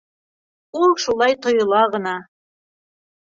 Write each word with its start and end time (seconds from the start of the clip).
Ул 0.79 0.95
шулай 1.03 1.37
тойола 1.45 1.81
ғына! 1.97 2.15